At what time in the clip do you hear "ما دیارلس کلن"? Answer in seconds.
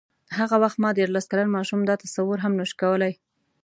0.83-1.47